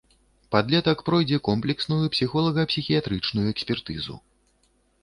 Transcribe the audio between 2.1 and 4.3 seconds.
псіхолага-псіхіятрычную экспертызу.